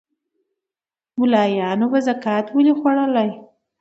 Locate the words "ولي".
2.55-2.73